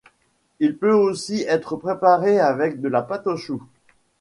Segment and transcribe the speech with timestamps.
[0.59, 3.61] Il peut aussi être préparé avec de la pâte à choux.